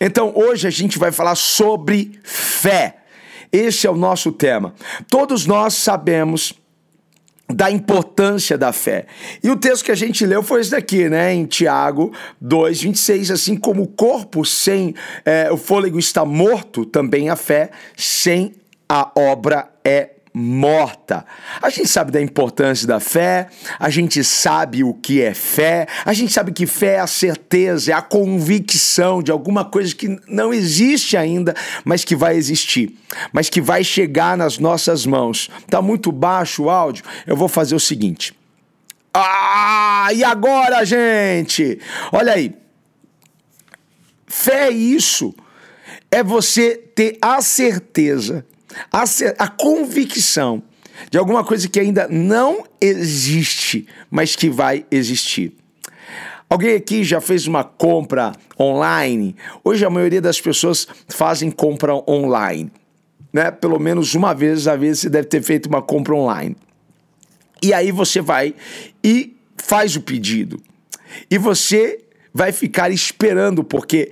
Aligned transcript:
Então 0.00 0.32
hoje 0.34 0.66
a 0.66 0.70
gente 0.70 0.98
vai 0.98 1.12
falar 1.12 1.34
sobre 1.34 2.18
fé. 2.22 2.96
Esse 3.52 3.86
é 3.86 3.90
o 3.90 3.96
nosso 3.96 4.32
tema. 4.32 4.74
Todos 5.08 5.44
nós 5.44 5.74
sabemos 5.74 6.54
da 7.52 7.70
importância 7.70 8.56
da 8.56 8.72
fé. 8.72 9.06
E 9.42 9.50
o 9.50 9.56
texto 9.56 9.84
que 9.84 9.92
a 9.92 9.96
gente 9.96 10.24
leu 10.24 10.42
foi 10.42 10.60
esse 10.60 10.70
daqui, 10.70 11.08
né? 11.08 11.34
Em 11.34 11.44
Tiago 11.44 12.12
2, 12.40 12.82
26. 12.82 13.30
Assim 13.32 13.56
como 13.56 13.82
o 13.82 13.88
corpo 13.88 14.44
sem 14.44 14.94
é, 15.24 15.50
o 15.50 15.56
fôlego 15.56 15.98
está 15.98 16.24
morto, 16.24 16.84
também 16.84 17.28
a 17.28 17.36
fé 17.36 17.70
sem 17.96 18.54
a 18.88 19.10
obra 19.16 19.68
é 19.84 20.10
morta. 20.32 21.24
A 21.60 21.68
gente 21.70 21.88
sabe 21.88 22.12
da 22.12 22.20
importância 22.20 22.86
da 22.86 23.00
fé, 23.00 23.48
a 23.78 23.90
gente 23.90 24.22
sabe 24.22 24.84
o 24.84 24.94
que 24.94 25.20
é 25.20 25.34
fé, 25.34 25.86
a 26.04 26.12
gente 26.12 26.32
sabe 26.32 26.52
que 26.52 26.66
fé 26.66 26.94
é 26.94 27.00
a 27.00 27.06
certeza, 27.06 27.90
é 27.90 27.94
a 27.94 28.02
convicção 28.02 29.22
de 29.22 29.32
alguma 29.32 29.64
coisa 29.64 29.94
que 29.94 30.20
não 30.28 30.54
existe 30.54 31.16
ainda, 31.16 31.54
mas 31.84 32.04
que 32.04 32.14
vai 32.14 32.36
existir, 32.36 32.96
mas 33.32 33.50
que 33.50 33.60
vai 33.60 33.82
chegar 33.82 34.36
nas 34.36 34.58
nossas 34.58 35.04
mãos. 35.04 35.50
Tá 35.68 35.82
muito 35.82 36.12
baixo 36.12 36.64
o 36.64 36.70
áudio? 36.70 37.04
Eu 37.26 37.36
vou 37.36 37.48
fazer 37.48 37.74
o 37.74 37.80
seguinte. 37.80 38.34
Ah, 39.12 40.08
e 40.14 40.22
agora, 40.22 40.84
gente? 40.84 41.80
Olha 42.12 42.34
aí. 42.34 42.54
Fé 44.26 44.68
é 44.68 44.70
isso. 44.70 45.34
É 46.08 46.22
você 46.22 46.76
ter 46.76 47.18
a 47.20 47.42
certeza 47.42 48.46
a, 48.92 49.04
a 49.38 49.48
convicção 49.48 50.62
de 51.10 51.18
alguma 51.18 51.44
coisa 51.44 51.68
que 51.68 51.80
ainda 51.80 52.06
não 52.08 52.64
existe, 52.80 53.86
mas 54.10 54.36
que 54.36 54.50
vai 54.50 54.84
existir. 54.90 55.54
Alguém 56.48 56.74
aqui 56.74 57.04
já 57.04 57.20
fez 57.20 57.46
uma 57.46 57.62
compra 57.62 58.32
online? 58.58 59.36
Hoje 59.62 59.84
a 59.84 59.90
maioria 59.90 60.20
das 60.20 60.40
pessoas 60.40 60.86
fazem 61.08 61.50
compra 61.50 61.94
online. 62.10 62.70
Né? 63.32 63.50
Pelo 63.52 63.78
menos 63.78 64.14
uma 64.14 64.34
vez 64.34 64.66
a 64.66 64.74
vez 64.74 64.98
você 64.98 65.08
deve 65.08 65.28
ter 65.28 65.42
feito 65.42 65.66
uma 65.66 65.80
compra 65.80 66.14
online. 66.14 66.56
E 67.62 67.72
aí 67.72 67.92
você 67.92 68.20
vai 68.20 68.54
e 69.02 69.36
faz 69.56 69.94
o 69.94 70.00
pedido. 70.00 70.60
E 71.30 71.38
você 71.38 72.00
vai 72.32 72.50
ficar 72.50 72.90
esperando, 72.90 73.62
porque 73.62 74.10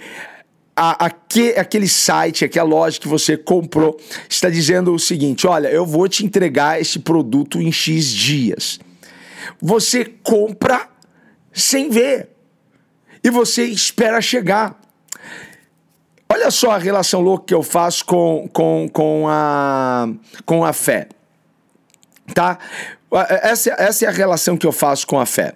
a, 0.79 1.07
aquele 1.07 1.89
site, 1.89 2.45
aquela 2.45 2.69
loja 2.69 3.01
que 3.01 3.09
você 3.09 3.37
comprou, 3.37 3.99
está 4.29 4.49
dizendo 4.49 4.95
o 4.95 4.99
seguinte: 4.99 5.45
olha, 5.45 5.67
eu 5.67 5.85
vou 5.85 6.09
te 6.09 6.25
entregar 6.25 6.81
esse 6.81 7.01
produto 7.01 7.61
em 7.61 7.73
X 7.73 8.07
dias. 8.07 8.79
Você 9.61 10.05
compra 10.05 10.89
sem 11.53 11.91
ver. 11.91 12.29
E 13.25 13.31
você 13.31 13.65
espera 13.65 14.21
chegar. 14.21 14.81
Olha 16.29 16.51
só 16.53 16.71
a 16.71 16.79
relação 16.79 17.21
louca 17.21 17.47
que 17.47 17.55
eu 17.55 17.63
faço 17.65 18.05
com, 18.05 18.49
com, 18.53 18.89
com, 18.93 19.27
a, 19.29 20.09
com 20.47 20.65
a 20.65 20.73
fé. 20.73 21.09
Tá? 22.33 22.59
Essa, 23.43 23.75
essa 23.79 24.05
é 24.05 24.09
a 24.09 24.13
relação 24.13 24.57
que 24.57 24.67
eu 24.67 24.73
faço 24.73 25.07
com 25.07 25.19
a 25.19 25.27
fé. 25.27 25.55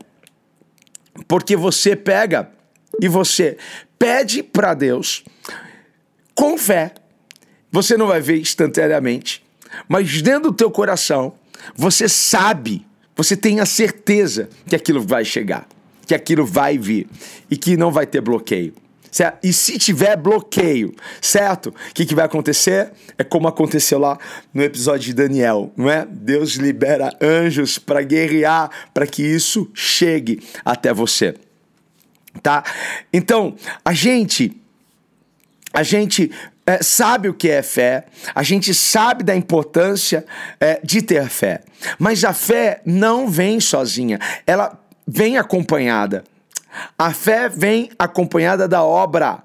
Porque 1.28 1.54
você 1.54 1.94
pega 1.94 2.50
e 3.00 3.06
você 3.06 3.56
pede 4.02 4.42
para 4.42 4.74
Deus 4.74 5.22
com 6.34 6.58
fé. 6.58 6.92
Você 7.70 7.96
não 7.96 8.08
vai 8.08 8.20
ver 8.20 8.40
instantaneamente, 8.40 9.44
mas 9.88 10.20
dentro 10.20 10.50
do 10.50 10.56
teu 10.56 10.72
coração, 10.72 11.34
você 11.76 12.08
sabe, 12.08 12.84
você 13.14 13.36
tem 13.36 13.60
a 13.60 13.64
certeza 13.64 14.48
que 14.66 14.74
aquilo 14.74 15.00
vai 15.00 15.24
chegar, 15.24 15.68
que 16.04 16.16
aquilo 16.16 16.44
vai 16.44 16.76
vir 16.76 17.06
e 17.48 17.56
que 17.56 17.76
não 17.76 17.92
vai 17.92 18.04
ter 18.04 18.20
bloqueio. 18.20 18.74
Certo? 19.08 19.38
E 19.46 19.52
se 19.52 19.78
tiver 19.78 20.16
bloqueio, 20.16 20.92
certo? 21.20 21.68
O 21.68 21.94
que, 21.94 22.04
que 22.04 22.14
vai 22.14 22.24
acontecer? 22.24 22.90
É 23.16 23.22
como 23.22 23.46
aconteceu 23.46 24.00
lá 24.00 24.18
no 24.52 24.64
episódio 24.64 25.06
de 25.06 25.14
Daniel, 25.14 25.70
não 25.76 25.88
é? 25.88 26.04
Deus 26.10 26.54
libera 26.54 27.16
anjos 27.20 27.78
para 27.78 28.02
guerrear, 28.02 28.68
para 28.92 29.06
que 29.06 29.22
isso 29.22 29.70
chegue 29.74 30.42
até 30.64 30.92
você 30.92 31.36
tá? 32.40 32.64
Então, 33.12 33.56
a 33.84 33.92
gente 33.92 34.56
a 35.74 35.82
gente 35.82 36.30
é, 36.66 36.82
sabe 36.82 37.28
o 37.28 37.34
que 37.34 37.48
é 37.48 37.62
fé, 37.62 38.04
a 38.34 38.42
gente 38.42 38.74
sabe 38.74 39.24
da 39.24 39.34
importância 39.34 40.24
é, 40.60 40.78
de 40.84 41.00
ter 41.00 41.28
fé, 41.28 41.62
mas 41.98 42.24
a 42.24 42.32
fé 42.32 42.82
não 42.84 43.28
vem 43.28 43.58
sozinha, 43.58 44.18
ela 44.46 44.78
vem 45.06 45.38
acompanhada. 45.38 46.24
A 46.98 47.12
fé 47.12 47.48
vem 47.48 47.90
acompanhada 47.98 48.66
da 48.66 48.82
obra. 48.82 49.42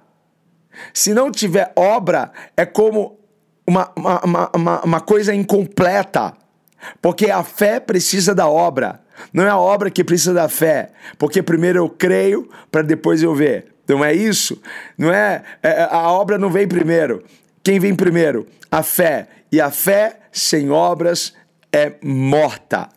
Se 0.94 1.14
não 1.14 1.32
tiver 1.32 1.72
obra, 1.76 2.32
é 2.56 2.66
como 2.66 3.20
uma, 3.66 3.92
uma, 3.96 4.52
uma, 4.54 4.82
uma 4.82 5.02
coisa 5.02 5.34
incompleta, 5.34 6.34
porque 7.02 7.30
a 7.30 7.44
fé 7.44 7.80
precisa 7.80 8.34
da 8.34 8.48
obra. 8.48 9.02
Não 9.34 9.44
é 9.44 9.50
a 9.50 9.58
obra 9.58 9.90
que 9.90 10.04
precisa 10.04 10.34
da 10.34 10.50
fé, 10.50 10.92
porque 11.18 11.42
primeiro 11.42 11.80
eu 11.80 11.90
creio 11.90 12.50
para 12.72 12.82
depois 12.82 13.24
eu 13.24 13.34
ver. 13.34 13.74
Não 13.88 14.04
é 14.04 14.14
isso? 14.14 14.62
Não 14.98 15.12
é, 15.12 15.44
é, 15.64 15.70
é 15.70 15.88
a 15.90 16.12
obra 16.12 16.38
não 16.38 16.50
vem 16.50 16.68
primeiro. 16.68 17.24
Quem 17.64 17.80
vem 17.80 17.96
primeiro? 17.96 18.46
A 18.72 18.84
fé. 18.84 19.28
E 19.52 19.62
a 19.62 19.72
fé 19.72 20.20
sem 20.32 20.70
obras 20.70 21.34
é 21.72 21.94
morta. 22.04 22.90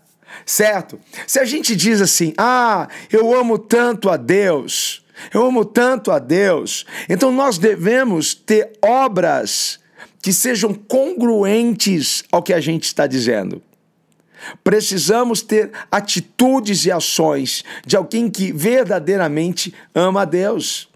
Certo? 0.45 0.99
Se 1.27 1.39
a 1.39 1.45
gente 1.45 1.77
diz 1.77 2.01
assim: 2.01 2.33
"Ah, 2.37 2.89
eu 3.11 3.35
amo 3.35 3.59
tanto 3.59 4.09
a 4.09 4.17
Deus, 4.17 5.05
eu 5.33 5.45
amo 5.45 5.65
tanto 5.65 6.11
a 6.11 6.19
Deus", 6.19 6.87
então 7.09 7.33
nós 7.33 7.59
devemos 7.59 8.35
ter 8.35 8.73
obras 8.83 9.81
que 10.23 10.33
sejam 10.33 10.75
congruentes 10.75 12.25
ao 12.31 12.43
que 12.43 12.53
a 12.53 12.61
gente 12.61 12.85
está 12.85 13.07
dizendo. 13.07 13.63
Precisamos 14.63 15.43
ter 15.43 15.71
atitudes 15.91 16.85
e 16.85 16.93
ações 16.93 17.65
de 17.87 17.97
alguém 17.97 18.31
que 18.31 18.53
verdadeiramente 18.53 19.75
ama 19.95 20.23
a 20.23 20.25
Deus. 20.25 20.89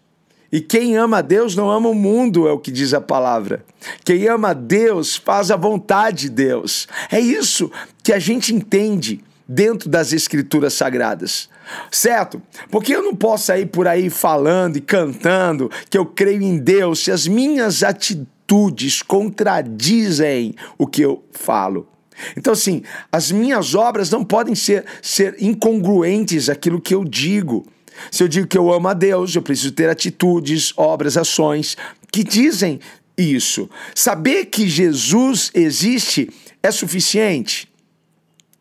E 0.55 0.60
quem 0.60 0.97
ama 0.97 1.19
a 1.19 1.21
Deus 1.21 1.56
não 1.56 1.69
ama 1.69 1.88
o 1.88 1.94
mundo, 1.94 2.47
é 2.47 2.53
o 2.53 2.59
que 2.60 2.71
diz 2.71 2.94
a 2.94 3.00
palavra. 3.00 3.65
Quem 4.04 4.28
ama 4.28 4.50
a 4.50 4.53
Deus 4.54 5.16
faz 5.16 5.50
a 5.50 5.56
vontade 5.56 6.22
de 6.22 6.31
Deus. 6.31 6.87
É 7.10 7.19
isso 7.19 7.72
que 8.04 8.12
a 8.12 8.21
gente 8.21 8.54
entende 8.54 9.21
dentro 9.49 9.88
das 9.88 10.12
escrituras 10.12 10.75
sagradas. 10.75 11.49
Certo? 11.91 12.41
Porque 12.71 12.94
eu 12.94 13.03
não 13.03 13.16
posso 13.16 13.47
sair 13.47 13.66
por 13.66 13.88
aí 13.88 14.10
falando 14.10 14.77
e 14.77 14.81
cantando 14.81 15.71
que 15.88 15.99
eu 15.99 16.06
creio 16.06 16.43
em 16.43 16.59
Deus 16.59 17.00
se 17.00 17.10
as 17.10 17.27
minhas 17.27 17.83
atitudes 17.83 19.03
contradizem 19.03 20.54
o 20.78 20.87
que 20.87 21.03
eu 21.03 21.25
falo. 21.33 21.88
Então, 22.37 22.53
assim, 22.53 22.83
as 23.11 23.31
minhas 23.31 23.75
obras 23.75 24.11
não 24.11 24.25
podem 24.25 24.55
ser, 24.55 24.85
ser 25.03 25.37
incongruentes 25.41 26.49
àquilo 26.49 26.81
que 26.81 26.95
eu 26.95 27.05
digo. 27.05 27.67
Se 28.11 28.23
eu 28.23 28.29
digo 28.29 28.47
que 28.47 28.59
eu 28.59 28.73
amo 28.73 28.89
a 28.89 28.95
Deus, 28.95 29.35
eu 29.35 29.43
preciso 29.43 29.73
ter 29.73 29.89
atitudes, 29.89 30.73
obras, 30.77 31.17
ações 31.17 31.77
que 32.11 32.23
dizem 32.23 32.81
isso. 33.17 33.69
Saber 33.95 34.47
que 34.47 34.69
Jesus 34.69 35.51
existe 35.55 36.31
é 36.63 36.71
suficiente? 36.71 37.69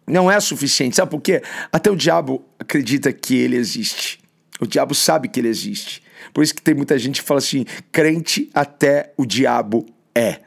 Não 0.05 0.29
é 0.29 0.39
suficiente. 0.39 0.95
Sabe 0.95 1.11
por 1.11 1.21
quê? 1.21 1.41
Até 1.71 1.89
o 1.89 1.95
diabo 1.95 2.43
acredita 2.59 3.11
que 3.13 3.35
ele 3.35 3.55
existe. 3.55 4.19
O 4.59 4.67
diabo 4.67 4.93
sabe 4.93 5.27
que 5.27 5.39
ele 5.39 5.47
existe. 5.47 6.03
Por 6.33 6.43
isso 6.43 6.53
que 6.53 6.61
tem 6.61 6.73
muita 6.73 6.97
gente 6.97 7.21
que 7.21 7.27
fala 7.27 7.39
assim: 7.39 7.65
crente 7.91 8.49
até 8.53 9.13
o 9.17 9.25
diabo 9.25 9.85
é. 10.15 10.41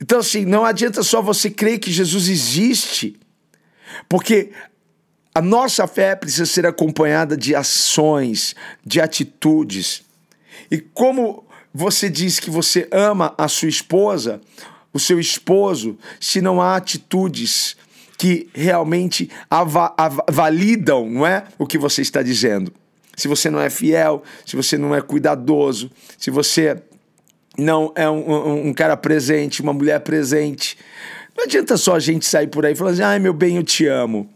Então, 0.00 0.18
assim, 0.18 0.44
não 0.44 0.64
adianta 0.64 1.02
só 1.02 1.22
você 1.22 1.50
crer 1.50 1.78
que 1.78 1.92
Jesus 1.92 2.28
existe, 2.28 3.16
porque 4.08 4.50
a 5.34 5.40
nossa 5.40 5.86
fé 5.86 6.14
precisa 6.14 6.46
ser 6.46 6.66
acompanhada 6.66 7.36
de 7.36 7.54
ações, 7.54 8.54
de 8.84 9.00
atitudes. 9.00 10.02
E 10.70 10.78
como 10.78 11.44
você 11.72 12.08
diz 12.08 12.38
que 12.38 12.50
você 12.50 12.88
ama 12.92 13.34
a 13.36 13.48
sua 13.48 13.68
esposa, 13.68 14.40
o 14.92 15.00
seu 15.00 15.18
esposo, 15.18 15.98
se 16.20 16.40
não 16.40 16.62
há 16.62 16.76
atitudes 16.76 17.76
que 18.16 18.48
realmente 18.54 19.28
validam, 20.30 21.10
não 21.10 21.26
é, 21.26 21.44
o 21.58 21.66
que 21.66 21.76
você 21.76 22.00
está 22.00 22.22
dizendo? 22.22 22.72
Se 23.16 23.26
você 23.26 23.50
não 23.50 23.60
é 23.60 23.68
fiel, 23.68 24.22
se 24.46 24.54
você 24.54 24.78
não 24.78 24.94
é 24.94 25.00
cuidadoso, 25.00 25.90
se 26.16 26.30
você 26.30 26.80
não 27.56 27.92
é 27.94 28.08
um, 28.08 28.30
um, 28.30 28.68
um, 28.68 28.74
cara 28.74 28.96
presente, 28.96 29.62
uma 29.62 29.72
mulher 29.72 30.00
presente. 30.00 30.76
Não 31.36 31.44
adianta 31.44 31.76
só 31.76 31.96
a 31.96 32.00
gente 32.00 32.26
sair 32.26 32.48
por 32.48 32.64
aí 32.64 32.74
falando 32.74 32.94
assim, 32.94 33.02
ai 33.02 33.18
meu 33.18 33.32
bem, 33.32 33.56
eu 33.56 33.62
te 33.62 33.86
amo. 33.86 34.28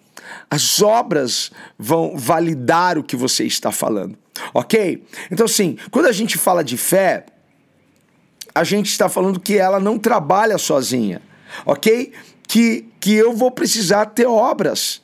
As 0.50 0.82
obras 0.82 1.50
vão 1.78 2.16
validar 2.16 2.98
o 2.98 3.04
que 3.04 3.16
você 3.16 3.44
está 3.44 3.72
falando, 3.72 4.16
ok? 4.52 5.02
Então, 5.30 5.46
assim, 5.46 5.76
quando 5.90 6.06
a 6.06 6.12
gente 6.12 6.36
fala 6.36 6.62
de 6.62 6.76
fé, 6.76 7.26
a 8.54 8.64
gente 8.64 8.86
está 8.90 9.08
falando 9.08 9.40
que 9.40 9.56
ela 9.56 9.78
não 9.78 9.98
trabalha 9.98 10.58
sozinha, 10.58 11.22
ok? 11.64 12.12
Que, 12.46 12.86
que 13.00 13.14
eu 13.14 13.32
vou 13.32 13.50
precisar 13.50 14.06
ter 14.06 14.26
obras. 14.26 15.02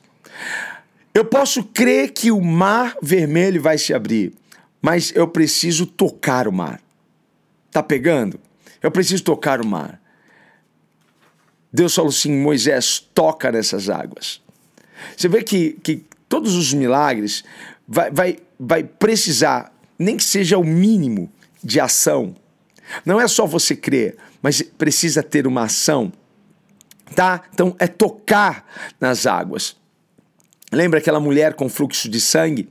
Eu 1.13 1.25
posso 1.25 1.63
crer 1.63 2.11
que 2.11 2.31
o 2.31 2.41
mar 2.41 2.95
vermelho 3.01 3.61
vai 3.61 3.77
se 3.77 3.93
abrir, 3.93 4.33
mas 4.81 5.13
eu 5.15 5.27
preciso 5.27 5.85
tocar 5.85 6.47
o 6.47 6.51
mar. 6.51 6.81
Tá 7.75 7.83
pegando? 7.83 8.39
Eu 8.81 8.89
preciso 8.89 9.21
tocar 9.21 9.59
o 9.59 9.67
mar. 9.67 10.01
Deus 11.73 11.93
falou 11.93 12.07
assim: 12.07 12.31
Moisés, 12.31 13.05
toca 13.13 13.51
nessas 13.51 13.89
águas. 13.89 14.41
Você 15.17 15.27
vê 15.27 15.43
que, 15.43 15.73
que 15.83 16.05
todos 16.29 16.55
os 16.55 16.73
milagres 16.73 17.43
vai, 17.85 18.09
vai, 18.09 18.37
vai 18.57 18.81
precisar, 18.81 19.77
nem 19.99 20.15
que 20.15 20.23
seja 20.23 20.57
o 20.57 20.63
mínimo 20.63 21.29
de 21.61 21.77
ação. 21.81 22.33
Não 23.05 23.19
é 23.19 23.27
só 23.27 23.45
você 23.45 23.75
crer, 23.75 24.15
mas 24.41 24.61
precisa 24.61 25.21
ter 25.21 25.45
uma 25.45 25.63
ação. 25.63 26.13
Tá? 27.13 27.43
Então 27.53 27.75
é 27.77 27.87
tocar 27.87 28.65
nas 29.01 29.27
águas. 29.27 29.75
Lembra 30.71 30.99
aquela 30.99 31.19
mulher 31.19 31.55
com 31.55 31.67
fluxo 31.67 32.07
de 32.07 32.21
sangue? 32.21 32.69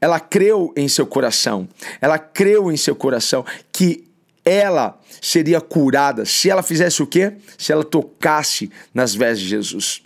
Ela 0.00 0.20
creu 0.20 0.72
em 0.76 0.86
seu 0.86 1.04
coração. 1.04 1.68
Ela 2.00 2.16
creu 2.16 2.70
em 2.70 2.76
seu 2.76 2.94
coração 2.94 3.44
que 3.72 4.08
ela 4.44 4.98
seria 5.20 5.60
curada 5.60 6.24
se 6.24 6.50
ela 6.50 6.62
fizesse 6.62 7.02
o 7.02 7.06
quê? 7.06 7.34
Se 7.58 7.72
ela 7.72 7.84
tocasse 7.84 8.70
nas 8.92 9.14
vestes 9.14 9.40
de 9.40 9.48
Jesus. 9.48 10.02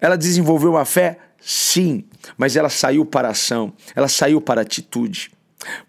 Ela 0.00 0.16
desenvolveu 0.16 0.70
uma 0.70 0.84
fé? 0.84 1.18
Sim, 1.40 2.04
mas 2.36 2.56
ela 2.56 2.68
saiu 2.68 3.04
para 3.04 3.28
a 3.28 3.30
ação, 3.30 3.72
ela 3.94 4.08
saiu 4.08 4.40
para 4.40 4.60
a 4.60 4.62
atitude. 4.62 5.30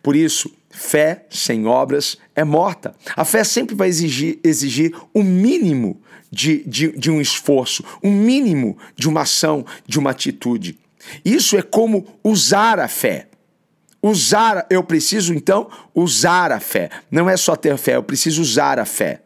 Por 0.02 0.16
isso, 0.16 0.52
fé 0.70 1.26
sem 1.30 1.66
obras 1.66 2.18
é 2.36 2.44
morta. 2.44 2.96
A 3.16 3.26
fé 3.26 3.44
sempre 3.44 3.76
vai 3.76 3.90
exigir, 3.90 4.40
exigir 4.44 4.96
o 5.14 5.20
um 5.20 5.24
mínimo 5.24 6.02
de, 6.32 6.64
de, 6.66 6.92
de 6.98 7.12
um 7.12 7.20
esforço, 7.20 7.84
um 8.02 8.12
mínimo 8.12 8.78
de 8.96 9.10
uma 9.10 9.22
ação, 9.22 9.66
de 9.86 10.00
uma 10.00 10.12
atitude. 10.12 10.80
Isso 11.26 11.58
é 11.58 11.62
como 11.62 12.06
usar 12.24 12.80
a 12.80 12.88
fé. 12.88 13.28
Usar, 14.04 14.66
eu 14.70 14.84
preciso 14.84 15.34
então 15.34 15.70
usar 15.94 16.52
a 16.52 16.60
fé. 16.60 16.90
Não 17.10 17.30
é 17.30 17.38
só 17.38 17.56
ter 17.56 17.78
fé, 17.78 17.96
eu 17.96 18.04
preciso 18.04 18.42
usar 18.42 18.80
a 18.80 18.86
fé. 18.86 19.22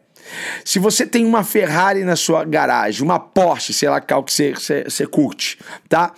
Se 0.64 0.78
você 0.78 1.06
tem 1.06 1.24
uma 1.24 1.44
Ferrari 1.44 2.04
na 2.04 2.16
sua 2.16 2.44
garagem, 2.44 3.02
uma 3.02 3.18
Porsche, 3.18 3.72
sei 3.72 3.88
lá 3.88 4.00
qual 4.00 4.22
que 4.24 4.32
você, 4.32 4.52
você, 4.52 4.84
você 4.84 5.06
curte, 5.06 5.58
tá? 5.88 6.12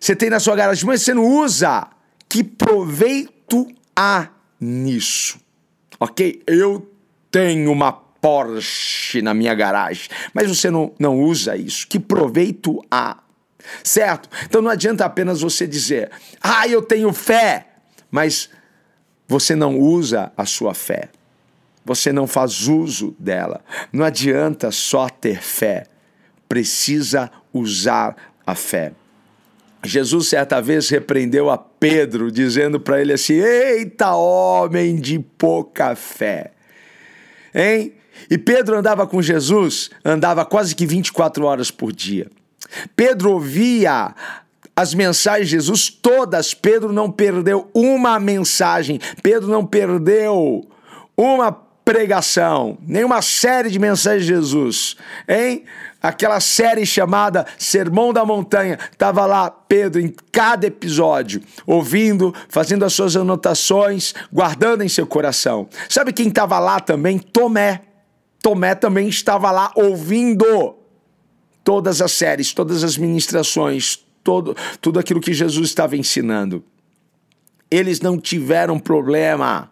Você 0.00 0.16
tem 0.16 0.30
na 0.30 0.40
sua 0.40 0.56
garagem, 0.56 0.84
mas 0.86 1.02
você 1.02 1.14
não 1.14 1.24
usa. 1.24 1.86
Que 2.28 2.42
proveito 2.42 3.68
há 3.94 4.28
nisso? 4.60 5.38
Ok? 5.98 6.42
Eu 6.46 6.90
tenho 7.30 7.70
uma 7.70 7.92
Porsche 7.92 9.22
na 9.22 9.32
minha 9.32 9.54
garagem, 9.54 10.08
mas 10.34 10.48
você 10.48 10.70
não, 10.70 10.92
não 10.98 11.20
usa 11.20 11.56
isso. 11.56 11.86
Que 11.86 11.98
proveito 11.98 12.82
há? 12.90 13.18
Certo? 13.84 14.28
Então 14.44 14.62
não 14.62 14.70
adianta 14.70 15.04
apenas 15.04 15.40
você 15.40 15.66
dizer, 15.66 16.10
ah, 16.40 16.66
eu 16.66 16.82
tenho 16.82 17.12
fé 17.12 17.69
mas 18.10 18.50
você 19.26 19.54
não 19.54 19.78
usa 19.78 20.32
a 20.36 20.44
sua 20.44 20.74
fé. 20.74 21.08
Você 21.84 22.12
não 22.12 22.26
faz 22.26 22.66
uso 22.68 23.14
dela. 23.18 23.62
Não 23.92 24.04
adianta 24.04 24.70
só 24.70 25.08
ter 25.08 25.40
fé. 25.40 25.86
Precisa 26.48 27.30
usar 27.52 28.16
a 28.46 28.54
fé. 28.54 28.92
Jesus 29.82 30.28
certa 30.28 30.60
vez 30.60 30.88
repreendeu 30.90 31.48
a 31.48 31.56
Pedro, 31.56 32.30
dizendo 32.30 32.78
para 32.78 33.00
ele 33.00 33.12
assim: 33.12 33.34
Eita, 33.34 34.14
homem 34.14 34.96
de 34.96 35.18
pouca 35.18 35.94
fé. 35.94 36.50
Hein? 37.54 37.94
E 38.30 38.36
Pedro 38.36 38.76
andava 38.76 39.06
com 39.06 39.22
Jesus, 39.22 39.90
andava 40.04 40.44
quase 40.44 40.74
que 40.74 40.84
24 40.84 41.44
horas 41.46 41.70
por 41.70 41.92
dia. 41.92 42.30
Pedro 42.94 43.32
ouvia 43.32 44.14
as 44.80 44.94
mensagens 44.94 45.48
de 45.48 45.56
Jesus 45.56 45.90
todas. 45.90 46.54
Pedro 46.54 46.92
não 46.92 47.10
perdeu 47.10 47.70
uma 47.74 48.18
mensagem, 48.18 48.98
Pedro 49.22 49.48
não 49.48 49.64
perdeu 49.64 50.66
uma 51.16 51.52
pregação, 51.84 52.78
nenhuma 52.86 53.20
série 53.20 53.68
de 53.68 53.78
mensagens 53.78 54.22
de 54.22 54.28
Jesus, 54.28 54.96
hein? 55.28 55.64
Aquela 56.02 56.40
série 56.40 56.86
chamada 56.86 57.44
Sermão 57.58 58.12
da 58.12 58.24
Montanha, 58.24 58.78
estava 58.90 59.26
lá 59.26 59.50
Pedro 59.50 60.00
em 60.00 60.14
cada 60.32 60.66
episódio, 60.66 61.42
ouvindo, 61.66 62.34
fazendo 62.48 62.84
as 62.84 62.94
suas 62.94 63.16
anotações, 63.16 64.14
guardando 64.32 64.82
em 64.82 64.88
seu 64.88 65.06
coração. 65.06 65.68
Sabe 65.90 66.12
quem 66.12 66.28
estava 66.28 66.58
lá 66.58 66.80
também? 66.80 67.18
Tomé. 67.18 67.82
Tomé 68.42 68.74
também 68.74 69.08
estava 69.08 69.50
lá 69.50 69.70
ouvindo 69.74 70.74
todas 71.62 72.00
as 72.00 72.12
séries, 72.12 72.54
todas 72.54 72.82
as 72.82 72.96
ministrações, 72.96 73.98
todo, 74.22 74.56
tudo 74.80 74.98
aquilo 74.98 75.20
que 75.20 75.32
Jesus 75.32 75.68
estava 75.68 75.96
ensinando. 75.96 76.64
Eles 77.70 78.00
não 78.00 78.18
tiveram 78.18 78.78
problema 78.78 79.70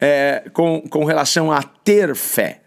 é, 0.00 0.48
com, 0.52 0.82
com 0.82 1.04
relação 1.04 1.50
a 1.50 1.62
ter 1.62 2.14
fé. 2.14 2.60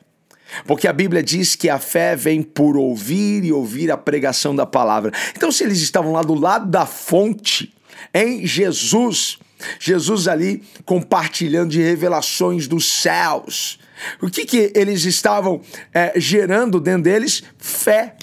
Porque 0.65 0.87
a 0.87 0.93
Bíblia 0.93 1.21
diz 1.21 1.55
que 1.55 1.69
a 1.69 1.77
fé 1.77 2.15
vem 2.15 2.41
por 2.41 2.77
ouvir 2.77 3.43
e 3.43 3.51
ouvir 3.51 3.91
a 3.91 3.97
pregação 3.97 4.55
da 4.55 4.65
palavra. 4.65 5.11
Então, 5.35 5.51
se 5.51 5.63
eles 5.63 5.81
estavam 5.81 6.13
lá 6.13 6.21
do 6.21 6.33
lado 6.33 6.69
da 6.69 6.85
fonte, 6.85 7.73
em 8.13 8.45
Jesus, 8.45 9.37
Jesus 9.79 10.27
ali 10.27 10.63
compartilhando 10.85 11.71
de 11.71 11.81
revelações 11.81 12.67
dos 12.67 12.85
céus. 12.85 13.79
O 14.21 14.29
que, 14.29 14.45
que 14.45 14.71
eles 14.75 15.03
estavam 15.05 15.61
é, 15.93 16.13
gerando 16.15 16.79
dentro 16.79 17.03
deles? 17.03 17.43
Fé. 17.57 18.15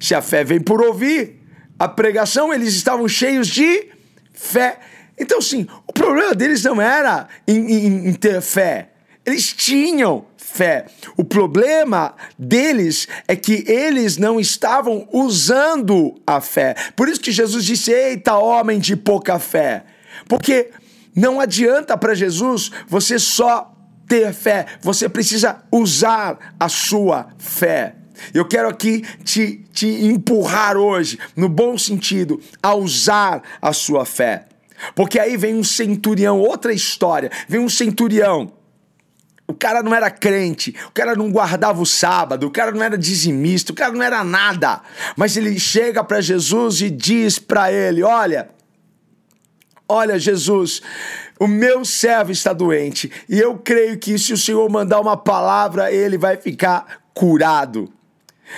Se 0.00 0.14
a 0.14 0.22
fé 0.22 0.44
vem 0.44 0.60
por 0.60 0.80
ouvir, 0.80 1.37
a 1.78 1.88
pregação, 1.88 2.52
eles 2.52 2.74
estavam 2.74 3.08
cheios 3.08 3.46
de 3.46 3.88
fé. 4.32 4.78
Então, 5.18 5.40
sim, 5.40 5.66
o 5.86 5.92
problema 5.92 6.34
deles 6.34 6.62
não 6.62 6.80
era 6.80 7.28
em, 7.46 7.56
em, 7.56 8.08
em 8.08 8.12
ter 8.14 8.40
fé. 8.40 8.90
Eles 9.24 9.52
tinham 9.52 10.26
fé. 10.36 10.86
O 11.16 11.22
problema 11.22 12.14
deles 12.38 13.06
é 13.26 13.36
que 13.36 13.64
eles 13.70 14.16
não 14.16 14.40
estavam 14.40 15.06
usando 15.12 16.20
a 16.26 16.40
fé. 16.40 16.74
Por 16.96 17.08
isso 17.08 17.20
que 17.20 17.30
Jesus 17.30 17.64
disse: 17.64 17.92
Eita, 17.92 18.38
homem 18.38 18.78
de 18.78 18.96
pouca 18.96 19.38
fé. 19.38 19.84
Porque 20.26 20.70
não 21.14 21.40
adianta 21.40 21.96
para 21.96 22.14
Jesus 22.14 22.70
você 22.86 23.18
só 23.18 23.74
ter 24.08 24.32
fé, 24.32 24.66
você 24.80 25.08
precisa 25.08 25.62
usar 25.70 26.54
a 26.58 26.68
sua 26.68 27.28
fé. 27.36 27.97
Eu 28.32 28.44
quero 28.44 28.68
aqui 28.68 29.02
te, 29.24 29.64
te 29.72 29.86
empurrar 29.86 30.76
hoje, 30.76 31.18
no 31.36 31.48
bom 31.48 31.76
sentido, 31.76 32.40
a 32.62 32.74
usar 32.74 33.42
a 33.60 33.72
sua 33.72 34.04
fé. 34.04 34.46
Porque 34.94 35.18
aí 35.18 35.36
vem 35.36 35.54
um 35.54 35.64
centurião, 35.64 36.38
outra 36.38 36.72
história. 36.72 37.30
Vem 37.48 37.60
um 37.60 37.68
centurião. 37.68 38.52
O 39.46 39.54
cara 39.54 39.82
não 39.82 39.94
era 39.94 40.10
crente, 40.10 40.74
o 40.88 40.90
cara 40.90 41.16
não 41.16 41.30
guardava 41.32 41.80
o 41.80 41.86
sábado, 41.86 42.46
o 42.46 42.50
cara 42.50 42.70
não 42.70 42.82
era 42.82 42.98
dizimista, 42.98 43.72
o 43.72 43.74
cara 43.74 43.92
não 43.92 44.02
era 44.02 44.22
nada. 44.22 44.82
Mas 45.16 45.38
ele 45.38 45.58
chega 45.58 46.04
para 46.04 46.20
Jesus 46.20 46.82
e 46.82 46.90
diz 46.90 47.38
para 47.38 47.72
ele: 47.72 48.02
Olha, 48.02 48.50
olha, 49.88 50.18
Jesus, 50.18 50.82
o 51.40 51.46
meu 51.46 51.82
servo 51.82 52.30
está 52.30 52.52
doente 52.52 53.10
e 53.26 53.38
eu 53.38 53.56
creio 53.56 53.98
que 53.98 54.18
se 54.18 54.34
o 54.34 54.38
Senhor 54.38 54.68
mandar 54.68 55.00
uma 55.00 55.16
palavra, 55.16 55.90
ele 55.90 56.18
vai 56.18 56.36
ficar 56.36 57.00
curado. 57.14 57.90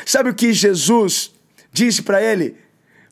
Sabe 0.04 0.30
o 0.30 0.34
que 0.34 0.52
Jesus 0.52 1.32
disse 1.72 2.02
para 2.02 2.22
ele? 2.22 2.56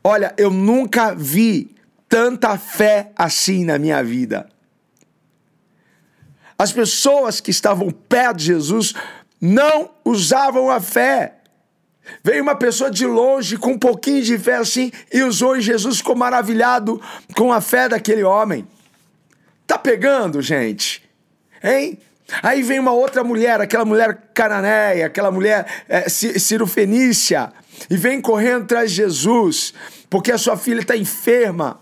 Olha, 0.02 0.34
eu 0.36 0.50
nunca 0.50 1.14
vi 1.14 1.74
tanta 2.08 2.56
fé 2.56 3.12
assim 3.16 3.64
na 3.64 3.78
minha 3.78 4.02
vida. 4.02 4.48
As 6.58 6.72
pessoas 6.72 7.40
que 7.40 7.50
estavam 7.50 7.90
perto 7.90 8.38
de 8.38 8.46
Jesus 8.46 8.94
não 9.40 9.90
usavam 10.04 10.70
a 10.70 10.80
fé. 10.80 11.34
Veio 12.24 12.42
uma 12.42 12.56
pessoa 12.56 12.90
de 12.90 13.06
longe 13.06 13.56
com 13.56 13.72
um 13.72 13.78
pouquinho 13.78 14.22
de 14.22 14.38
fé 14.38 14.56
assim 14.56 14.90
e 15.12 15.22
usou 15.22 15.56
e 15.56 15.60
Jesus 15.60 15.98
ficou 15.98 16.16
maravilhado 16.16 17.00
com 17.36 17.52
a 17.52 17.60
fé 17.60 17.88
daquele 17.88 18.22
homem. 18.22 18.66
Tá 19.66 19.78
pegando, 19.78 20.40
gente? 20.40 21.02
Hein? 21.62 21.98
Aí 22.42 22.62
vem 22.62 22.78
uma 22.78 22.92
outra 22.92 23.24
mulher, 23.24 23.60
aquela 23.60 23.84
mulher 23.84 24.30
cananeia, 24.34 25.06
aquela 25.06 25.30
mulher 25.30 25.66
é, 25.88 26.08
cirofenícia, 26.08 27.52
e 27.88 27.96
vem 27.96 28.20
correndo 28.20 28.64
atrás 28.64 28.90
de 28.90 28.96
Jesus, 28.96 29.72
porque 30.10 30.30
a 30.30 30.38
sua 30.38 30.56
filha 30.56 30.80
está 30.80 30.96
enferma. 30.96 31.80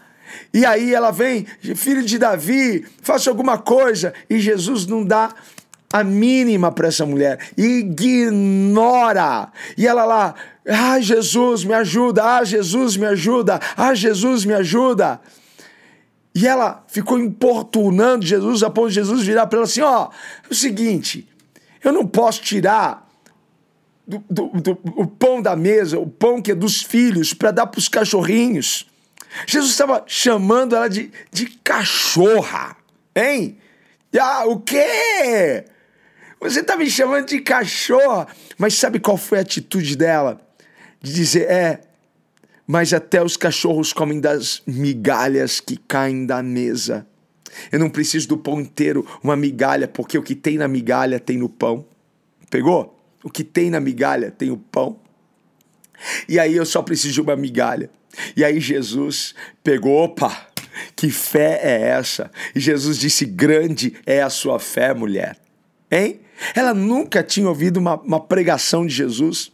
E 0.53 0.65
aí 0.65 0.95
ela 0.95 1.11
vem, 1.11 1.47
filho 1.75 2.03
de 2.03 2.19
Davi, 2.19 2.87
faça 3.03 3.31
alguma 3.31 3.59
coisa. 3.59 4.13
E 4.29 4.39
Jesus 4.39 4.87
não 4.87 5.05
dá 5.05 5.35
a 5.93 6.05
mínima 6.05 6.71
para 6.71 6.89
essa 6.89 7.07
mulher, 7.07 7.39
ignora. 7.57 9.51
E 9.77 9.87
ela 9.87 10.05
lá, 10.05 10.35
ah, 10.69 11.01
Jesus, 11.01 11.65
me 11.65 11.75
ajuda, 11.75 12.25
ah, 12.25 12.45
Jesus, 12.45 12.97
me 12.97 13.07
ajuda, 13.07 13.61
ah, 13.77 13.95
Jesus, 13.95 14.45
me 14.45 14.53
ajuda. 14.53 15.21
E 16.37 16.47
ela 16.47 16.85
ficou 16.87 17.19
importunando 17.19 18.27
Jesus, 18.27 18.63
a 18.63 18.69
ponto 18.69 18.89
de 18.89 18.97
Jesus 18.97 19.23
virar 19.23 19.47
para 19.47 19.57
ela 19.57 19.65
assim: 19.65 19.81
ó, 19.81 20.11
é 20.45 20.53
o 20.53 20.55
seguinte, 20.55 21.27
eu 21.83 21.91
não 21.91 22.07
posso 22.07 22.43
tirar 22.43 23.11
do, 24.07 24.23
do, 24.29 24.49
do, 24.49 24.79
o 24.97 25.07
pão 25.07 25.41
da 25.41 25.57
mesa, 25.57 25.99
o 25.99 26.07
pão 26.07 26.43
que 26.43 26.53
é 26.53 26.55
dos 26.55 26.83
filhos, 26.83 27.33
para 27.33 27.53
dar 27.53 27.67
para 27.67 27.79
os 27.79 27.89
cachorrinhos. 27.89 28.87
Jesus 29.47 29.71
estava 29.71 30.05
chamando 30.07 30.77
ela 30.77 30.89
de, 30.89 31.11
de 31.33 31.47
cachorra, 31.65 32.77
hein? 33.15 33.57
Ah, 34.21 34.45
o 34.45 34.61
quê? 34.61 35.65
Você 36.39 36.63
tá 36.63 36.77
me 36.77 36.91
chamando 36.91 37.29
de 37.29 37.41
cachorra. 37.41 38.29
Mas 38.59 38.75
sabe 38.75 39.01
qual 39.01 39.17
foi 39.17 39.39
a 39.39 39.41
atitude 39.41 39.97
dela? 39.97 40.39
De 41.01 41.15
dizer: 41.15 41.51
É, 41.51 41.81
mas 42.67 42.93
até 42.93 43.23
os 43.23 43.37
cachorros 43.37 43.93
comem 43.93 44.21
das 44.21 44.63
migalhas 44.67 45.61
que 45.61 45.77
caem 45.77 46.27
da 46.27 46.43
mesa. 46.43 47.07
Eu 47.71 47.79
não 47.79 47.89
preciso 47.89 48.29
do 48.29 48.37
pão 48.37 48.61
inteiro, 48.61 49.07
uma 49.23 49.37
migalha, 49.37 49.89
porque 49.89 50.19
o 50.19 50.23
que 50.23 50.35
tem 50.35 50.59
na 50.59 50.69
migalha 50.69 51.21
tem 51.21 51.39
no 51.39 51.49
pão. 51.49 51.87
Pegou? 52.51 52.99
O 53.23 53.31
que 53.31 53.45
tem 53.45 53.71
na 53.71 53.81
migalha 53.81 54.31
tem 54.31 54.51
o 54.51 54.57
pão. 54.57 54.99
E 56.29 56.39
aí 56.39 56.55
eu 56.55 56.67
só 56.67 56.83
preciso 56.83 57.15
de 57.15 57.21
uma 57.21 57.37
migalha. 57.37 57.91
E 58.37 58.45
aí 58.45 58.61
Jesus 58.61 59.35
pegou, 59.63 60.05
opa, 60.05 60.49
que 60.95 61.11
fé 61.11 61.61
é 61.63 61.89
essa? 61.89 62.31
E 62.55 62.61
Jesus 62.61 62.99
disse: 62.99 63.25
Grande 63.25 63.95
é 64.05 64.23
a 64.23 64.31
sua 64.31 64.59
fé, 64.59 64.93
mulher. 64.93 65.37
Hein? 65.91 66.21
Ela 66.55 66.75
nunca 66.75 67.23
tinha 67.23 67.49
ouvido 67.49 67.79
uma, 67.79 67.97
uma 68.01 68.21
pregação 68.21 68.87
de 68.87 68.95
Jesus. 68.95 69.53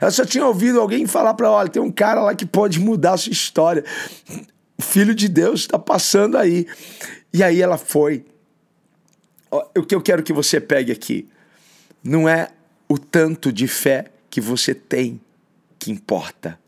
Ela 0.00 0.10
só 0.10 0.24
tinha 0.24 0.44
ouvido 0.44 0.80
alguém 0.80 1.06
falar 1.06 1.34
para 1.34 1.46
ela: 1.46 1.56
olha, 1.56 1.68
tem 1.68 1.82
um 1.82 1.90
cara 1.90 2.20
lá 2.20 2.34
que 2.34 2.46
pode 2.46 2.78
mudar 2.78 3.14
a 3.14 3.16
sua 3.16 3.32
história. 3.32 3.84
O 4.78 4.82
filho 4.82 5.14
de 5.14 5.28
Deus 5.28 5.60
está 5.60 5.78
passando 5.78 6.36
aí. 6.36 6.66
E 7.32 7.42
aí 7.42 7.60
ela 7.60 7.78
foi. 7.78 8.24
O 9.50 9.82
que 9.82 9.94
eu 9.94 10.00
quero 10.00 10.22
que 10.22 10.32
você 10.32 10.60
pegue 10.60 10.92
aqui 10.92 11.28
não 12.04 12.28
é 12.28 12.48
o 12.88 12.98
tanto 12.98 13.52
de 13.52 13.66
fé 13.66 14.06
que 14.28 14.40
você 14.40 14.74
tem 14.74 15.20
que 15.78 15.90
importa, 15.90 16.58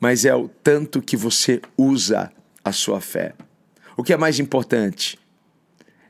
mas 0.00 0.24
é 0.24 0.34
o 0.34 0.48
tanto 0.48 1.02
que 1.02 1.16
você 1.16 1.60
usa 1.76 2.32
a 2.64 2.72
sua 2.72 3.00
fé. 3.00 3.34
O 3.96 4.02
que 4.02 4.12
é 4.12 4.16
mais 4.16 4.38
importante? 4.38 5.18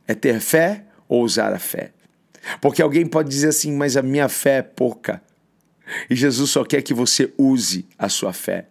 É 0.06 0.14
ter 0.14 0.40
fé 0.40 0.84
ou 1.08 1.22
usar 1.22 1.52
a 1.52 1.58
fé? 1.58 1.92
Porque 2.60 2.82
alguém 2.82 3.06
pode 3.06 3.28
dizer 3.28 3.48
assim, 3.48 3.72
mas 3.72 3.96
a 3.96 4.02
minha 4.02 4.28
fé 4.28 4.58
é 4.58 4.62
pouca. 4.62 5.22
E 6.08 6.14
Jesus 6.14 6.50
só 6.50 6.64
quer 6.64 6.82
que 6.82 6.94
você 6.94 7.32
use 7.38 7.86
a 7.98 8.08
sua 8.08 8.32
fé. 8.32 8.66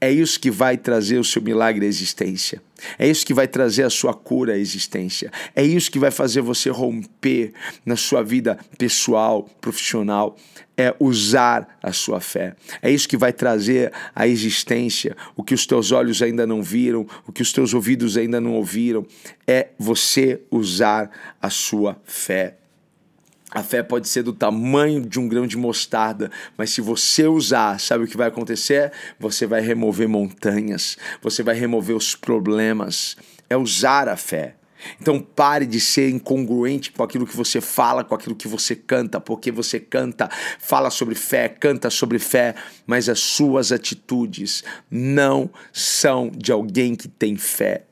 É 0.00 0.10
isso 0.10 0.40
que 0.40 0.50
vai 0.50 0.76
trazer 0.76 1.18
o 1.18 1.24
seu 1.24 1.42
milagre 1.42 1.84
à 1.84 1.88
existência. 1.88 2.62
É 2.98 3.06
isso 3.06 3.26
que 3.26 3.34
vai 3.34 3.46
trazer 3.46 3.82
a 3.82 3.90
sua 3.90 4.14
cura 4.14 4.54
à 4.54 4.58
existência. 4.58 5.30
É 5.54 5.62
isso 5.62 5.90
que 5.90 5.98
vai 5.98 6.10
fazer 6.10 6.40
você 6.40 6.70
romper 6.70 7.52
na 7.84 7.96
sua 7.96 8.22
vida 8.22 8.58
pessoal, 8.78 9.42
profissional. 9.60 10.36
É 10.76 10.94
usar 10.98 11.78
a 11.82 11.92
sua 11.92 12.20
fé. 12.20 12.54
É 12.80 12.90
isso 12.90 13.08
que 13.08 13.16
vai 13.16 13.32
trazer 13.32 13.92
à 14.14 14.26
existência 14.26 15.16
o 15.36 15.42
que 15.42 15.52
os 15.52 15.66
teus 15.66 15.90
olhos 15.92 16.22
ainda 16.22 16.46
não 16.46 16.62
viram, 16.62 17.06
o 17.26 17.32
que 17.32 17.42
os 17.42 17.52
teus 17.52 17.74
ouvidos 17.74 18.16
ainda 18.16 18.40
não 18.40 18.54
ouviram. 18.54 19.04
É 19.46 19.68
você 19.78 20.40
usar 20.50 21.10
a 21.42 21.50
sua 21.50 22.00
fé. 22.04 22.56
A 23.50 23.62
fé 23.62 23.82
pode 23.82 24.08
ser 24.08 24.22
do 24.22 24.32
tamanho 24.32 25.00
de 25.00 25.18
um 25.18 25.26
grão 25.26 25.46
de 25.46 25.56
mostarda, 25.56 26.30
mas 26.56 26.70
se 26.70 26.82
você 26.82 27.26
usar, 27.26 27.80
sabe 27.80 28.04
o 28.04 28.06
que 28.06 28.16
vai 28.16 28.28
acontecer? 28.28 28.92
Você 29.18 29.46
vai 29.46 29.62
remover 29.62 30.06
montanhas, 30.06 30.98
você 31.22 31.42
vai 31.42 31.54
remover 31.54 31.96
os 31.96 32.14
problemas. 32.14 33.16
É 33.48 33.56
usar 33.56 34.06
a 34.08 34.16
fé. 34.16 34.54
Então 35.00 35.18
pare 35.18 35.66
de 35.66 35.80
ser 35.80 36.10
incongruente 36.10 36.92
com 36.92 37.02
aquilo 37.02 37.26
que 37.26 37.36
você 37.36 37.60
fala, 37.60 38.04
com 38.04 38.14
aquilo 38.14 38.36
que 38.36 38.46
você 38.46 38.76
canta, 38.76 39.20
porque 39.20 39.50
você 39.50 39.80
canta, 39.80 40.28
fala 40.58 40.90
sobre 40.90 41.14
fé, 41.14 41.48
canta 41.48 41.90
sobre 41.90 42.18
fé, 42.18 42.54
mas 42.86 43.08
as 43.08 43.18
suas 43.18 43.72
atitudes 43.72 44.62
não 44.90 45.50
são 45.72 46.30
de 46.30 46.52
alguém 46.52 46.94
que 46.94 47.08
tem 47.08 47.36
fé. 47.36 47.84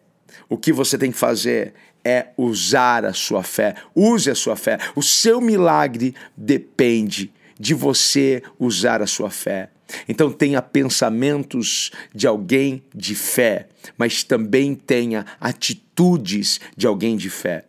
O 0.48 0.56
que 0.56 0.72
você 0.72 0.96
tem 0.96 1.10
que 1.10 1.18
fazer 1.18 1.74
é 2.06 2.28
usar 2.36 3.04
a 3.04 3.12
sua 3.12 3.42
fé. 3.42 3.74
Use 3.92 4.30
a 4.30 4.34
sua 4.36 4.54
fé. 4.54 4.78
O 4.94 5.02
seu 5.02 5.40
milagre 5.40 6.14
depende 6.36 7.32
de 7.58 7.74
você 7.74 8.44
usar 8.60 9.02
a 9.02 9.08
sua 9.08 9.28
fé. 9.28 9.70
Então 10.08 10.30
tenha 10.30 10.62
pensamentos 10.62 11.90
de 12.14 12.26
alguém 12.26 12.82
de 12.94 13.16
fé, 13.16 13.66
mas 13.98 14.22
também 14.22 14.74
tenha 14.74 15.26
atitudes 15.40 16.60
de 16.76 16.86
alguém 16.86 17.16
de 17.16 17.28
fé. 17.28 17.64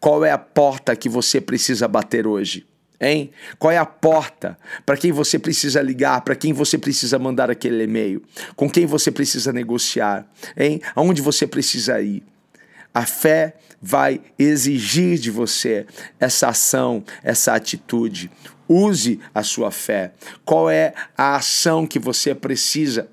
Qual 0.00 0.24
é 0.24 0.30
a 0.30 0.38
porta 0.38 0.96
que 0.96 1.08
você 1.08 1.38
precisa 1.38 1.86
bater 1.86 2.26
hoje? 2.26 2.66
Hein? 2.98 3.30
Qual 3.58 3.70
é 3.70 3.78
a 3.78 3.84
porta 3.86 4.56
para 4.86 4.96
quem 4.96 5.12
você 5.12 5.38
precisa 5.38 5.82
ligar, 5.82 6.20
para 6.22 6.36
quem 6.36 6.52
você 6.52 6.78
precisa 6.78 7.18
mandar 7.18 7.50
aquele 7.50 7.84
e-mail, 7.84 8.22
com 8.54 8.70
quem 8.70 8.86
você 8.86 9.10
precisa 9.10 9.52
negociar, 9.52 10.24
hein? 10.56 10.80
Aonde 10.94 11.20
você 11.20 11.46
precisa 11.46 12.00
ir? 12.00 12.22
A 12.94 13.06
fé 13.06 13.56
vai 13.80 14.20
exigir 14.38 15.18
de 15.18 15.30
você 15.30 15.86
essa 16.20 16.48
ação, 16.48 17.02
essa 17.22 17.54
atitude. 17.54 18.30
Use 18.68 19.18
a 19.34 19.42
sua 19.42 19.70
fé. 19.70 20.12
Qual 20.44 20.70
é 20.70 20.94
a 21.16 21.36
ação 21.36 21.86
que 21.86 21.98
você 21.98 22.34
precisa 22.34 23.08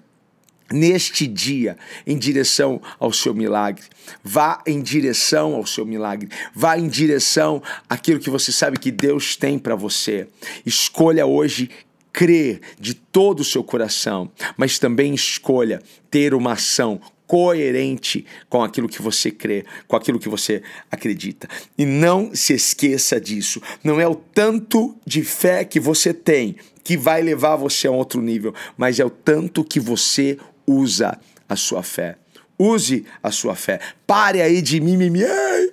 neste 0.71 1.25
dia 1.25 1.77
em 2.05 2.17
direção 2.17 2.81
ao 2.99 3.11
seu 3.11 3.33
milagre. 3.33 3.85
Vá 4.23 4.61
em 4.65 4.81
direção 4.81 5.55
ao 5.55 5.65
seu 5.65 5.85
milagre. 5.85 6.29
Vá 6.53 6.77
em 6.77 6.87
direção 6.87 7.61
àquilo 7.89 8.19
que 8.19 8.29
você 8.29 8.51
sabe 8.51 8.77
que 8.77 8.91
Deus 8.91 9.35
tem 9.35 9.57
para 9.57 9.75
você. 9.75 10.27
Escolha 10.65 11.25
hoje 11.25 11.69
crer 12.11 12.61
de 12.79 12.93
todo 12.93 13.41
o 13.41 13.45
seu 13.45 13.63
coração, 13.63 14.31
mas 14.57 14.79
também 14.79 15.13
escolha 15.13 15.81
ter 16.09 16.33
uma 16.33 16.53
ação 16.53 16.99
coerente 17.29 18.25
com 18.49 18.63
aquilo 18.63 18.89
que 18.89 19.03
você 19.03 19.29
crê, 19.29 19.63
com 19.87 19.95
aquilo 19.95 20.17
que 20.17 20.27
você 20.27 20.63
acredita. 20.89 21.47
E 21.77 21.85
não 21.85 22.33
se 22.33 22.53
esqueça 22.53 23.21
disso. 23.21 23.61
Não 23.83 24.01
é 24.01 24.07
o 24.07 24.15
tanto 24.15 24.97
de 25.05 25.23
fé 25.23 25.63
que 25.63 25.79
você 25.79 26.11
tem 26.11 26.55
que 26.83 26.97
vai 26.97 27.21
levar 27.21 27.55
você 27.55 27.85
a 27.85 27.91
outro 27.91 28.19
nível, 28.19 28.51
mas 28.75 28.99
é 28.99 29.05
o 29.05 29.11
tanto 29.11 29.63
que 29.63 29.79
você 29.79 30.39
usa 30.65 31.19
a 31.47 31.55
sua 31.55 31.83
fé. 31.83 32.15
Use 32.57 33.05
a 33.21 33.29
sua 33.29 33.53
fé. 33.53 33.79
Pare 34.07 34.41
aí 34.41 34.59
de 34.59 34.81
mimimi. 34.81 35.23
Ai, 35.23 35.65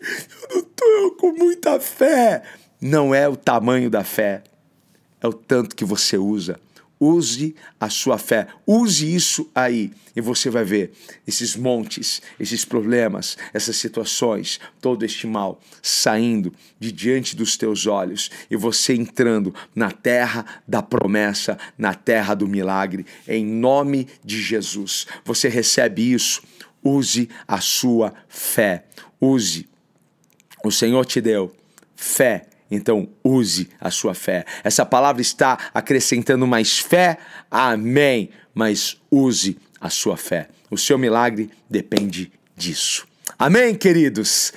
eu 0.43 0.57
não 0.57 0.63
tô 0.63 1.17
com 1.19 1.33
muita 1.33 1.81
fé. 1.81 2.43
Não 2.79 3.15
é 3.15 3.27
o 3.27 3.35
tamanho 3.35 3.89
da 3.89 4.05
fé, 4.05 4.43
é 5.23 5.27
o 5.27 5.33
tanto 5.33 5.75
que 5.75 5.87
você 5.87 6.19
usa 6.19 6.61
Use 6.99 7.55
a 7.79 7.91
sua 7.91 8.17
fé, 8.17 8.47
use 8.67 9.15
isso 9.15 9.51
aí 9.55 9.93
e 10.15 10.21
você 10.23 10.49
vai 10.49 10.65
ver 10.65 10.93
esses 11.27 11.55
montes, 11.55 12.23
esses 12.41 12.65
problemas, 12.65 13.37
essas 13.53 13.77
situações, 13.77 14.59
todo 14.81 15.05
este 15.05 15.27
mal 15.27 15.61
saindo 15.83 16.55
de 16.81 16.91
diante 16.91 17.37
dos 17.37 17.55
teus 17.59 17.87
olhos 17.87 18.31
e 18.51 18.57
você 18.57 18.95
entrando 18.95 19.55
na 19.75 19.91
terra 19.91 20.47
da 20.67 20.83
promessa, 20.83 21.59
na 21.77 21.93
terra 21.93 22.35
do 22.35 22.49
milagre, 22.49 23.05
em 23.29 23.45
nome 23.45 24.09
de 24.25 24.41
Jesus. 24.41 25.07
Você 25.23 25.51
recebe 25.51 26.11
isso, 26.15 26.43
use 26.83 27.29
a 27.47 27.61
sua 27.61 28.15
fé, 28.27 28.87
use. 29.21 29.69
O 30.65 30.71
Senhor 30.71 31.05
te 31.05 31.21
deu 31.21 31.55
fé 31.95 32.47
então 32.71 33.09
use 33.23 33.69
a 33.81 33.91
sua 33.91 34.15
fé. 34.15 34.45
Essa 34.65 34.85
palavra 34.85 35.23
está 35.23 35.71
acrescentando 35.73 36.47
mais 36.47 36.79
fé. 36.79 37.19
Amém. 37.51 38.31
Mas 38.55 39.01
use 39.11 39.59
a 39.81 39.91
sua 39.91 40.17
fé. 40.17 40.49
O 40.71 40.79
seu 40.79 40.99
milagre 40.99 41.51
depende 41.69 42.33
disso. 42.57 43.07
Amém, 43.39 43.75
queridos? 43.75 44.53